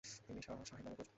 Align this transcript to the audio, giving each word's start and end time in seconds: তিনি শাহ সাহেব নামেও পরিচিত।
তিনি 0.25 0.39
শাহ 0.41 0.55
সাহেব 0.69 0.83
নামেও 0.85 0.97
পরিচিত। 0.97 1.09